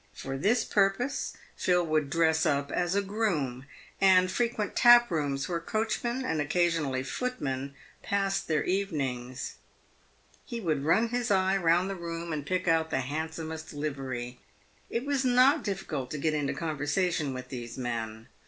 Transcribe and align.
lor 0.25 0.35
this 0.35 0.65
purpose, 0.65 1.37
Phil 1.55 1.85
would 1.85 2.09
dress 2.09 2.43
up 2.43 2.71
as 2.71 2.95
a 2.95 3.03
groom, 3.03 3.65
and 4.01 4.31
frequent 4.31 4.75
taprooms 4.75 5.47
where 5.47 5.59
coachmen, 5.59 6.25
and 6.25 6.41
occasionally 6.41 7.03
footmen, 7.03 7.75
passed 8.01 8.47
their 8.47 8.63
evenings. 8.63 9.57
He 10.43 10.59
would 10.59 10.83
run 10.85 11.09
his 11.09 11.29
eye 11.29 11.55
round 11.55 11.87
the 11.87 11.93
room 11.95 12.33
and 12.33 12.43
pick 12.47 12.67
out 12.67 12.89
the 12.89 13.01
handsomest 13.01 13.73
livery. 13.75 14.39
It 14.89 15.05
was 15.05 15.23
not 15.23 15.63
difficult 15.63 16.09
to 16.09 16.17
get 16.17 16.33
into 16.33 16.55
conversation 16.55 17.31
with 17.31 17.49
these 17.49 17.77
men. 17.77 18.27